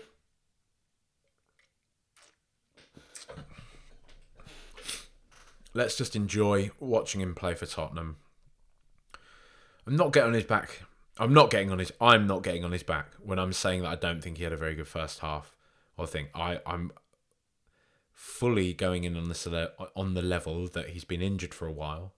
[5.74, 8.16] let's just enjoy watching him play for Tottenham
[9.86, 10.82] I'm not getting on his back.
[11.18, 11.92] I'm not getting on his.
[12.00, 14.52] I'm not getting on his back when I'm saying that I don't think he had
[14.52, 15.54] a very good first half.
[15.96, 16.26] Or thing.
[16.34, 16.90] I I'm
[18.12, 22.14] fully going in on the on the level that he's been injured for a while,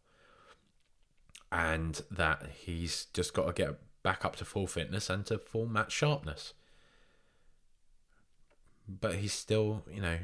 [1.53, 5.67] and that he's just got to get back up to full fitness and to full
[5.67, 6.55] match sharpness.
[8.89, 10.19] But he's still, you know,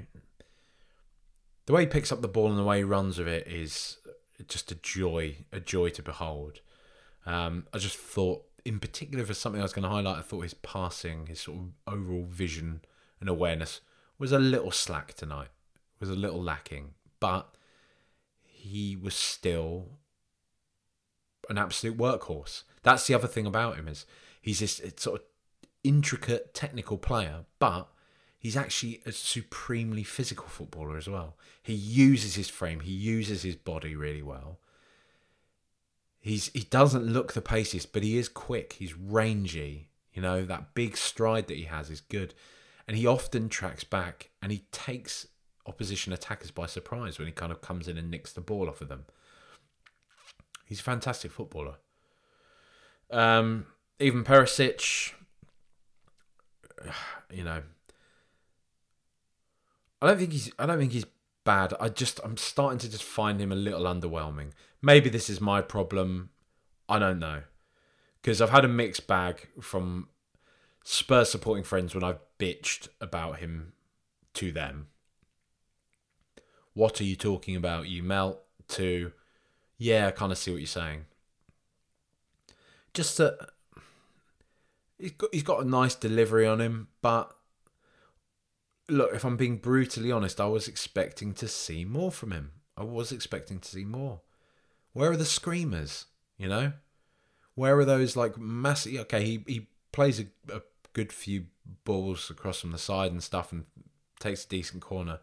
[1.66, 3.98] the way he picks up the ball and the way he runs with it is
[4.48, 6.60] just a joy, a joy to behold.
[7.26, 10.42] Um, I just thought, in particular, for something I was going to highlight, I thought
[10.42, 12.82] his passing, his sort of overall vision
[13.20, 13.80] and awareness
[14.18, 15.48] was a little slack tonight,
[16.00, 17.56] was a little lacking, but
[18.42, 19.98] he was still
[21.48, 22.62] an absolute workhorse.
[22.82, 24.06] That's the other thing about him is
[24.40, 25.26] he's this sort of
[25.84, 27.88] intricate technical player, but
[28.38, 31.36] he's actually a supremely physical footballer as well.
[31.62, 34.58] He uses his frame, he uses his body really well.
[36.22, 38.74] He's he doesn't look the paciest, but he is quick.
[38.74, 39.88] He's rangy.
[40.14, 42.32] You know that big stride that he has is good,
[42.86, 45.26] and he often tracks back and he takes
[45.66, 48.80] opposition attackers by surprise when he kind of comes in and nicks the ball off
[48.80, 49.04] of them.
[50.64, 51.74] He's a fantastic footballer.
[53.10, 53.66] Um,
[54.00, 55.12] Ivan Perisic,
[57.32, 57.62] you know,
[60.00, 60.52] I don't think he's.
[60.56, 61.06] I don't think he's
[61.44, 61.74] bad.
[61.80, 64.52] I just I'm starting to just find him a little underwhelming.
[64.80, 66.30] Maybe this is my problem.
[66.88, 67.42] I don't know.
[68.20, 70.08] Because I've had a mixed bag from
[70.84, 73.72] Spurs supporting friends when I've bitched about him
[74.34, 74.88] to them.
[76.74, 77.88] What are you talking about?
[77.88, 79.12] You melt to
[79.78, 81.06] yeah, I kind of see what you're saying.
[82.94, 83.36] Just that
[84.98, 87.36] he's got he's got a nice delivery on him, but
[88.92, 92.52] look, if I'm being brutally honest, I was expecting to see more from him.
[92.76, 94.20] I was expecting to see more.
[94.92, 96.06] Where are the screamers?
[96.38, 96.72] You know,
[97.54, 98.96] where are those like massive?
[99.02, 101.46] Okay, he he plays a, a good few
[101.84, 103.64] balls across from the side and stuff, and
[104.20, 105.20] takes a decent corner.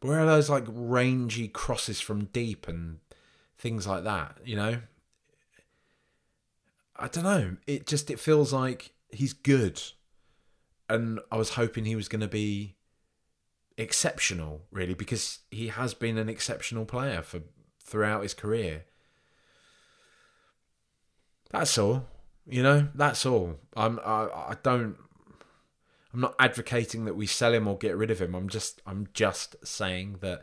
[0.00, 2.98] But where are those like rangy crosses from deep and
[3.58, 4.38] things like that?
[4.44, 4.80] You know,
[6.96, 7.56] I don't know.
[7.66, 9.80] It just it feels like he's good
[10.88, 12.76] and I was hoping he was going to be
[13.76, 17.42] exceptional, really, because he has been an exceptional player for
[17.82, 18.84] throughout his career.
[21.50, 22.06] That's all,
[22.46, 22.88] you know.
[22.94, 23.56] That's all.
[23.76, 23.98] I'm.
[24.04, 24.24] I.
[24.24, 24.96] I don't.
[26.12, 28.34] I'm not advocating that we sell him or get rid of him.
[28.34, 28.82] I'm just.
[28.86, 30.42] I'm just saying that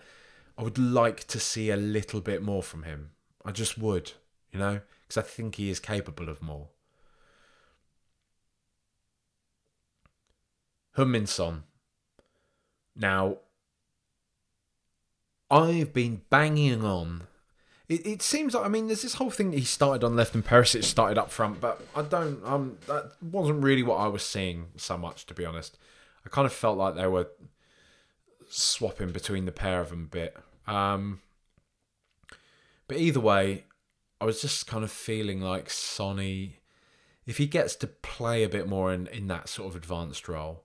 [0.58, 3.12] I would like to see a little bit more from him.
[3.44, 4.14] I just would,
[4.52, 6.70] you know, because I think he is capable of more.
[10.98, 11.64] Heung-min
[12.96, 13.38] Now,
[15.52, 17.24] I've been banging on.
[17.88, 20.34] It, it seems like I mean, there's this whole thing that he started on left
[20.34, 22.44] and Perisic started up front, but I don't.
[22.44, 25.78] Um, that wasn't really what I was seeing so much, to be honest.
[26.26, 27.28] I kind of felt like they were
[28.50, 30.38] swapping between the pair of them a bit.
[30.66, 31.22] Um,
[32.88, 33.66] but either way,
[34.20, 36.60] I was just kind of feeling like Sonny,
[37.28, 40.65] if he gets to play a bit more in, in that sort of advanced role,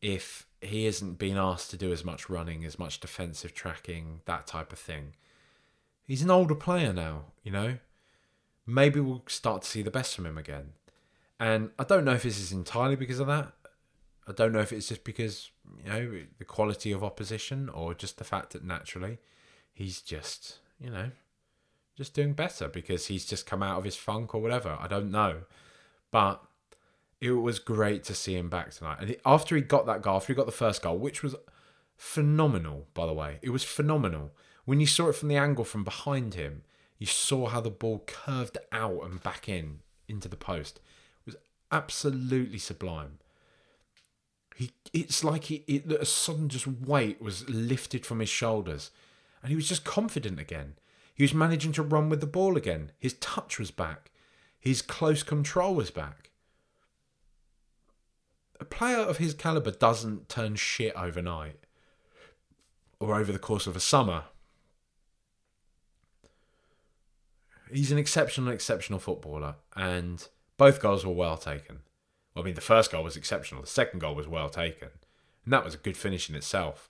[0.00, 4.46] if he isn't being asked to do as much running, as much defensive tracking, that
[4.46, 5.14] type of thing,
[6.04, 7.78] he's an older player now, you know?
[8.66, 10.72] Maybe we'll start to see the best from him again.
[11.38, 13.52] And I don't know if this is entirely because of that.
[14.26, 15.50] I don't know if it's just because,
[15.84, 19.18] you know, the quality of opposition or just the fact that naturally
[19.72, 21.10] he's just, you know,
[21.96, 24.76] just doing better because he's just come out of his funk or whatever.
[24.80, 25.42] I don't know.
[26.10, 26.42] But
[27.20, 28.98] it was great to see him back tonight.
[29.00, 31.34] And after he got that goal, after he got the first goal, which was
[31.96, 34.32] phenomenal, by the way, it was phenomenal.
[34.64, 36.62] When you saw it from the angle from behind him,
[36.98, 40.80] you saw how the ball curved out and back in into the post.
[41.26, 41.36] It was
[41.70, 43.18] absolutely sublime.
[44.54, 48.90] He, it's like he, it, a sudden just weight was lifted from his shoulders,
[49.42, 50.74] and he was just confident again.
[51.14, 52.92] He was managing to run with the ball again.
[52.98, 54.10] His touch was back.
[54.58, 56.30] His close control was back.
[58.58, 61.58] A player of his caliber doesn't turn shit overnight
[62.98, 64.24] or over the course of a summer.
[67.70, 71.80] He's an exceptional, exceptional footballer, and both goals were well taken.
[72.34, 73.62] Well, I mean, the first goal was exceptional.
[73.62, 74.88] The second goal was well taken,
[75.44, 76.88] and that was a good finish in itself.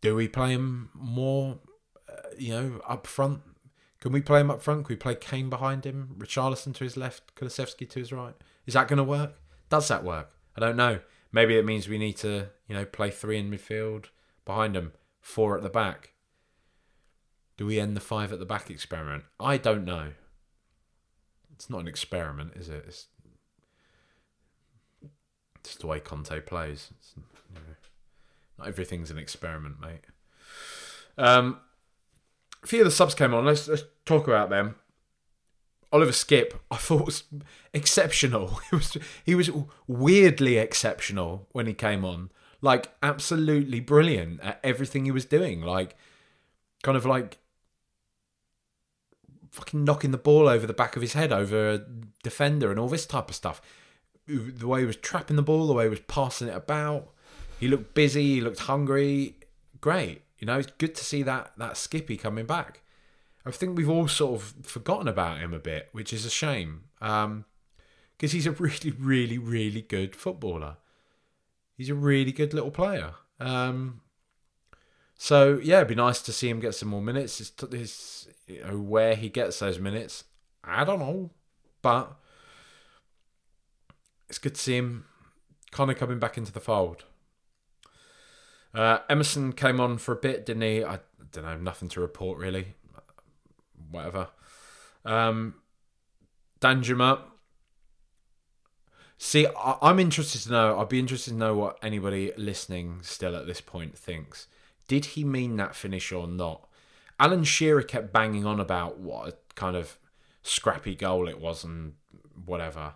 [0.00, 1.58] Do we play him more,
[2.08, 3.42] uh, you know, up front?
[4.00, 4.86] Can we play him up front?
[4.86, 8.34] Can we play Kane behind him, Richarlison to his left, Kulusevski to his right?
[8.66, 9.38] Is that going to work?
[9.68, 10.30] Does that work?
[10.56, 11.00] I don't know.
[11.32, 14.06] Maybe it means we need to, you know, play three in midfield
[14.44, 16.14] behind him, four at the back.
[17.56, 19.24] Do we end the five at the back experiment?
[19.38, 20.12] I don't know.
[21.52, 22.84] It's not an experiment, is it?
[22.88, 23.06] It's
[25.62, 26.88] just the way Conte plays.
[27.14, 27.22] You
[27.54, 27.60] know,
[28.58, 30.00] not everything's an experiment, mate.
[31.18, 31.60] Um,
[32.62, 33.44] a few of the subs came on.
[33.44, 34.76] Let's let's talk about them.
[35.92, 37.24] Oliver Skipp, I thought was
[37.74, 38.60] exceptional.
[38.70, 39.50] He was he was
[39.86, 42.30] weirdly exceptional when he came on.
[42.62, 45.62] Like absolutely brilliant at everything he was doing.
[45.62, 45.96] Like
[46.82, 47.38] kind of like
[49.50, 51.84] fucking knocking the ball over the back of his head over a
[52.22, 53.60] defender and all this type of stuff.
[54.26, 57.08] The way he was trapping the ball, the way he was passing it about.
[57.58, 59.36] He looked busy, he looked hungry.
[59.80, 60.22] Great.
[60.40, 62.80] You know, it's good to see that that Skippy coming back.
[63.46, 66.84] I think we've all sort of forgotten about him a bit, which is a shame.
[67.00, 67.44] Um,
[68.16, 70.76] because he's a really, really, really good footballer.
[71.76, 73.14] He's a really good little player.
[73.38, 74.02] Um,
[75.16, 77.40] so yeah, it'd be nice to see him get some more minutes.
[77.40, 80.24] It's, it's, you know, where he gets those minutes,
[80.62, 81.30] I don't know,
[81.80, 82.14] but
[84.28, 85.06] it's good to see him
[85.70, 87.04] kind of coming back into the fold.
[88.74, 90.84] Uh, Emerson came on for a bit, didn't he?
[90.84, 91.00] I
[91.32, 92.74] don't know, nothing to report really.
[93.90, 94.28] Whatever.
[95.04, 95.54] Um,
[96.60, 97.20] Danjuma.
[99.18, 100.78] See, I- I'm interested to know.
[100.78, 104.46] I'd be interested to know what anybody listening still at this point thinks.
[104.88, 106.68] Did he mean that finish or not?
[107.18, 109.98] Alan Shearer kept banging on about what a kind of
[110.42, 111.94] scrappy goal it was and
[112.46, 112.94] whatever.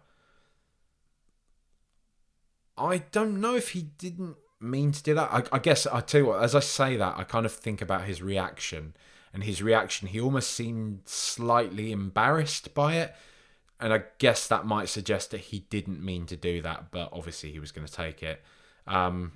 [2.77, 5.31] I don't know if he didn't mean to do that.
[5.33, 7.83] I, I guess I tell you what, as I say that, I kind of think
[7.83, 8.95] about his reaction.
[9.33, 13.15] And his reaction, he almost seemed slightly embarrassed by it.
[13.81, 17.51] And I guess that might suggest that he didn't mean to do that, but obviously
[17.51, 18.43] he was going to take it.
[18.87, 19.33] Um,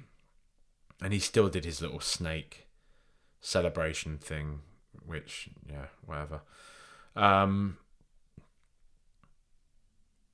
[1.02, 2.68] and he still did his little snake
[3.40, 4.61] celebration thing,
[5.04, 6.42] which, yeah, whatever.
[7.16, 7.78] Um,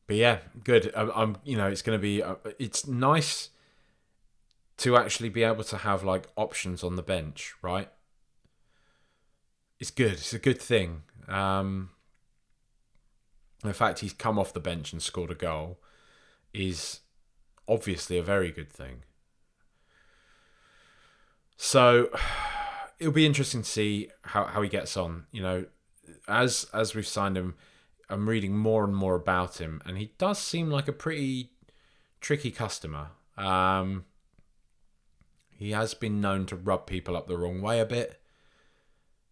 [0.07, 0.93] but yeah, good.
[0.95, 3.49] I, I'm, you know, it's going to be, uh, it's nice
[4.79, 7.89] to actually be able to have like options on the bench, right?
[9.79, 10.13] It's good.
[10.13, 11.03] It's a good thing.
[11.29, 11.91] Um,
[13.63, 15.79] the fact he's come off the bench and scored a goal
[16.53, 17.01] is
[17.69, 19.03] obviously a very good thing.
[21.57, 22.11] So
[22.99, 25.27] it'll be interesting to see how, how he gets on.
[25.31, 25.65] You know,
[26.29, 27.55] as as we've signed him,
[28.11, 31.51] I'm reading more and more about him, and he does seem like a pretty
[32.21, 33.09] tricky customer.
[33.37, 34.05] Um,
[35.65, 38.21] he has been known to rub people up the wrong way a bit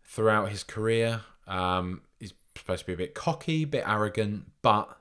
[0.05, 1.23] throughout his career.
[1.47, 4.99] Um, he's supposed to be a bit cocky, a bit arrogant, but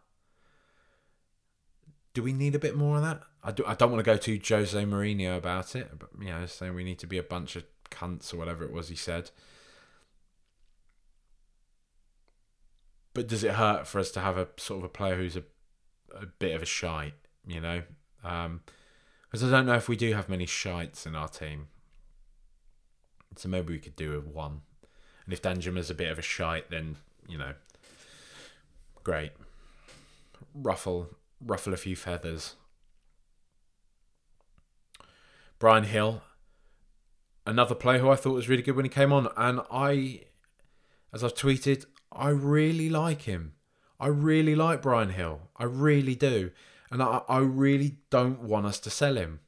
[2.14, 3.22] do we need a bit more of that?
[3.44, 6.46] I, do, I don't want to go to Jose Mourinho about it, but you know,
[6.46, 9.32] saying we need to be a bunch of cunts or whatever it was he said.
[13.14, 15.44] But does it hurt for us to have a sort of a player who's a
[16.14, 17.14] a bit of a shite,
[17.46, 17.84] you know.
[18.24, 18.62] Um,
[19.32, 21.68] because I don't know if we do have many shites in our team.
[23.38, 24.62] So maybe we could do with one.
[25.24, 27.54] And if Danjuma's a bit of a shite, then you know,
[29.04, 29.32] great.
[30.54, 32.56] Ruffle, ruffle a few feathers.
[35.60, 36.22] Bryan Gil,
[37.46, 40.24] another player who I thought was really good when he came on, and I,
[41.14, 43.54] as I've tweeted, I really like him.
[44.00, 45.42] I really like Bryan Gil.
[45.56, 46.52] I really do.
[46.92, 49.40] And I, I really don't want us to sell him.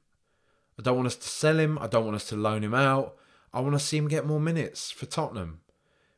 [0.79, 1.77] I don't want us to sell him.
[1.79, 3.15] I don't want us to loan him out.
[3.53, 5.59] I want to see him get more minutes for Tottenham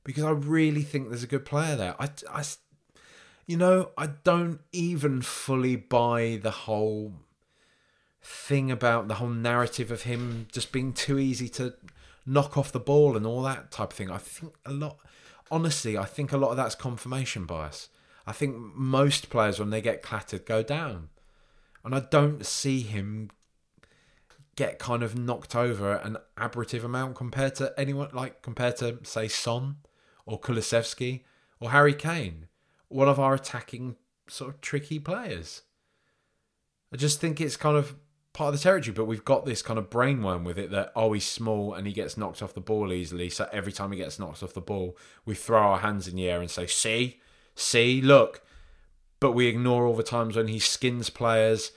[0.04, 1.96] because I really think there's a good player there.
[2.00, 2.44] I, I,
[3.46, 7.14] you know, I don't even fully buy the whole
[8.22, 11.74] thing about the whole narrative of him just being too easy to
[12.26, 14.10] knock off the ball and all that type of thing.
[14.10, 14.98] I think a lot,
[15.52, 17.90] honestly, I think a lot of that's confirmation bias.
[18.26, 21.10] I think most players, when they get clattered, go down.
[21.86, 23.30] And I don't see him
[24.56, 29.28] get kind of knocked over an aberrative amount compared to anyone, like compared to, say,
[29.28, 29.78] Son
[30.26, 31.22] or Kulusevski
[31.60, 32.48] or Harry Kane,
[32.88, 35.62] one of our attacking sort of tricky players.
[36.92, 37.96] I just think it's kind of
[38.34, 41.14] part of the territory, but we've got this kind of brainworm with it that oh
[41.14, 43.30] he's small and he gets knocked off the ball easily.
[43.30, 46.30] So every time he gets knocked off the ball, we throw our hands in the
[46.30, 47.20] air and say, "See,
[47.54, 48.42] see, look."
[49.26, 51.72] But we ignore all the times when he skins players,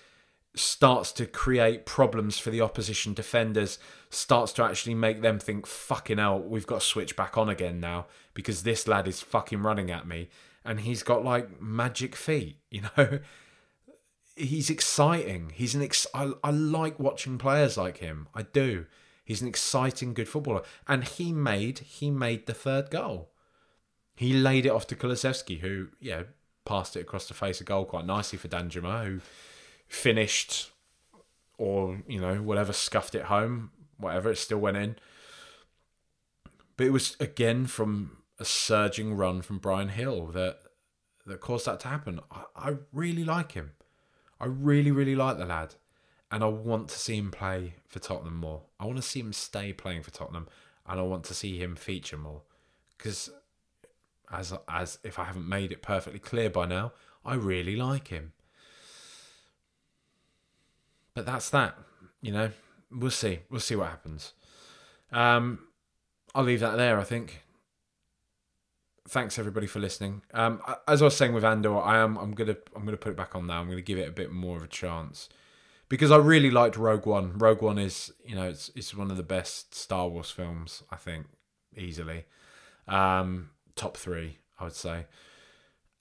[0.55, 3.78] starts to create problems for the opposition defenders,
[4.11, 7.80] starts to actually make them think, "Fucking hell, we've got to switch back on again
[7.80, 10.28] now because this lad is fucking running at me."
[10.62, 13.20] And he's got like magic feet, you know
[14.36, 15.51] he's exciting.
[15.55, 18.28] He's an ex- I, I like watching players like him.
[18.34, 18.84] I do.
[19.24, 23.30] He's an exciting, good footballer, and he made he made the third goal.
[24.14, 26.24] He laid it off to Kulusevski, who yeah
[26.69, 29.21] passed it across the face of goal quite nicely for Danjuma, who
[29.89, 30.71] finished
[31.57, 34.97] or you know whatever scuffed it home, whatever it still went in.
[36.77, 40.61] But it was again from a surging run from Bryan Gil that
[41.27, 42.21] that caused that to happen.
[42.31, 43.73] I, I really like him.
[44.41, 45.75] I really, really like the lad,
[46.31, 48.62] and I want to see him play for Tottenham more.
[48.79, 50.49] I want to see him stay playing for Tottenham,
[50.87, 52.43] and I want to see him feature more.
[52.97, 53.31] Because,
[54.33, 56.93] as as if I haven't made it perfectly clear by now,
[57.24, 58.33] I really like him.
[61.14, 61.76] But that's that.
[62.20, 62.51] You know,
[62.91, 63.41] we'll see.
[63.51, 64.33] We'll see what happens.
[65.12, 65.61] Um,
[66.35, 66.99] I'll leave that there.
[66.99, 67.43] I think
[69.09, 70.22] thanks everybody for listening.
[70.35, 73.16] Um, as I was saying with Andor, I am I'm gonna I'm gonna put it
[73.16, 73.61] back on now.
[73.61, 75.29] I'm gonna give it a bit more of a chance
[75.89, 77.39] because I really liked Rogue One.
[77.39, 80.97] Rogue One is you know it's it's one of the best Star Wars films I
[80.97, 81.26] think
[81.76, 82.24] easily,
[82.87, 85.07] um, top three I would say,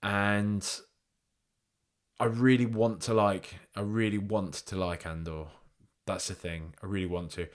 [0.01, 0.67] and
[2.19, 5.45] I really want to like I really want to like Andor.
[6.05, 6.73] That's the thing.
[6.81, 7.47] I really want to.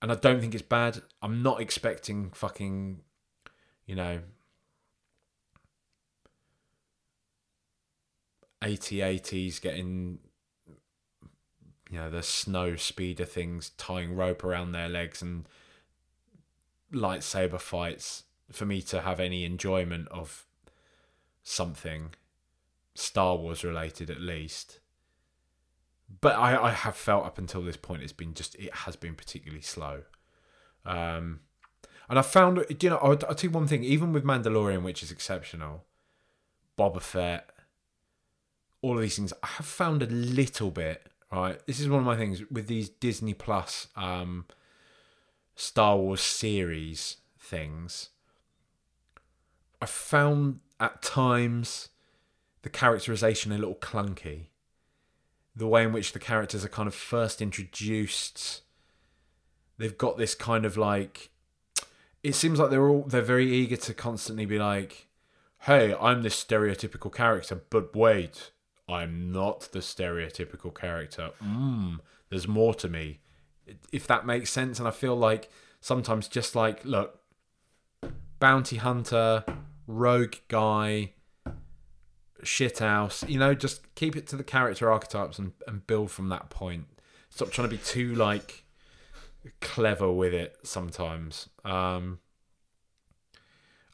[0.00, 1.00] And I don't think it's bad.
[1.22, 3.00] I'm not expecting fucking,
[3.86, 4.20] you know,
[8.60, 10.18] AT-ATs getting
[11.90, 15.46] you know the snow speeder things tying rope around their legs and
[16.92, 18.24] lightsaber fights
[18.54, 20.46] for me to have any enjoyment of
[21.42, 22.14] something
[22.94, 24.80] Star Wars related at least.
[26.20, 29.14] But I, I have felt up until this point it's been just it has been
[29.14, 30.02] particularly slow.
[30.84, 31.40] Um
[32.08, 35.02] and I found you know I'll, I'll tell you one thing, even with Mandalorian, which
[35.02, 35.84] is exceptional,
[36.78, 37.50] Boba Fett,
[38.84, 41.58] all of these things, I have found a little bit, right?
[41.66, 44.44] This is one of my things with these Disney Plus um,
[45.54, 48.10] Star Wars series things.
[49.84, 51.90] I found at times
[52.62, 54.46] the characterization a little clunky.
[55.54, 58.62] The way in which the characters are kind of first introduced,
[59.76, 61.28] they've got this kind of like.
[62.22, 65.08] It seems like they're all they're very eager to constantly be like,
[65.60, 68.52] "Hey, I'm this stereotypical character, but wait,
[68.88, 71.32] I'm not the stereotypical character.
[71.44, 73.20] Mm, there's more to me.
[73.92, 74.78] If that makes sense.
[74.78, 75.50] And I feel like
[75.82, 77.20] sometimes just like, look,
[78.38, 79.44] bounty hunter,
[79.86, 81.12] rogue guy,
[82.42, 86.50] shithouse, you know, just keep it to the character archetypes and, and build from that
[86.50, 86.86] point.
[87.30, 88.64] Stop trying to be too like
[89.60, 91.48] clever with it sometimes.
[91.64, 92.20] Um,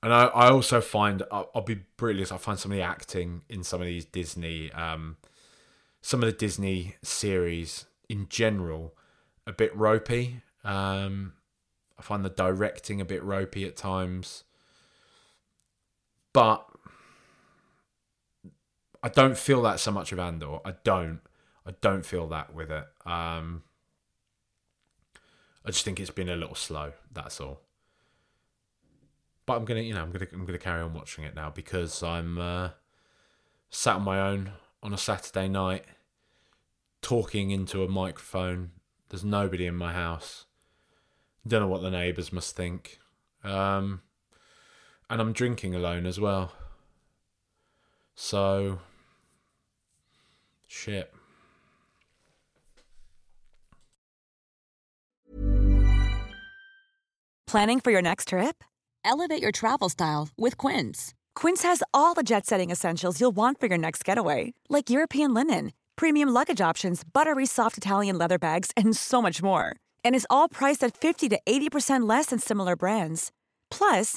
[0.02, 3.42] and I, I also find I'll, I'll be honest, I find some of the acting
[3.48, 5.16] in some of these Disney, um,
[6.00, 8.94] some of the Disney series in general,
[9.46, 10.42] a bit ropey.
[10.64, 11.34] Um,
[11.98, 14.44] I find the directing a bit ropey at times,
[16.32, 16.66] but
[19.02, 20.58] I don't feel that so much of Andor.
[20.64, 21.20] I don't.
[21.66, 22.86] I don't feel that with it.
[23.06, 23.62] Um,
[25.64, 26.92] I just think it's been a little slow.
[27.12, 27.60] That's all.
[29.46, 32.02] But I'm gonna, you know, I'm gonna, I'm gonna carry on watching it now because
[32.02, 32.70] I'm uh,
[33.68, 34.52] sat on my own
[34.82, 35.84] on a Saturday night,
[37.02, 38.70] talking into a microphone.
[39.08, 40.46] There's nobody in my house.
[41.46, 42.98] Don't know what the neighbours must think.
[43.42, 44.02] Um,
[45.10, 46.52] and I'm drinking alone as well.
[48.14, 48.78] So,
[50.66, 51.12] shit.
[57.46, 58.62] Planning for your next trip?
[59.04, 61.14] Elevate your travel style with Quince.
[61.34, 65.34] Quince has all the jet setting essentials you'll want for your next getaway, like European
[65.34, 69.74] linen, premium luggage options, buttery soft Italian leather bags, and so much more.
[70.04, 73.32] And is all priced at 50 to 80% less than similar brands.
[73.70, 74.16] Plus,